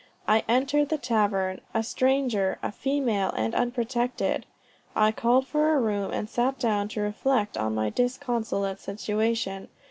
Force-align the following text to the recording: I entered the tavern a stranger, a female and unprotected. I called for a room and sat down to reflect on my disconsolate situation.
I 0.27 0.43
entered 0.47 0.89
the 0.89 0.97
tavern 0.97 1.61
a 1.75 1.83
stranger, 1.83 2.57
a 2.63 2.71
female 2.71 3.31
and 3.37 3.53
unprotected. 3.53 4.47
I 4.95 5.11
called 5.11 5.45
for 5.45 5.75
a 5.75 5.79
room 5.79 6.11
and 6.11 6.27
sat 6.27 6.57
down 6.57 6.87
to 6.89 7.01
reflect 7.01 7.55
on 7.55 7.75
my 7.75 7.91
disconsolate 7.91 8.79
situation. 8.79 9.67